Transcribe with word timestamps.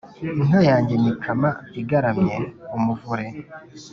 Inka 0.39 0.61
yanjye 0.69 0.93
nyikama 1.01 1.49
igaramye:umuvure 1.81 3.25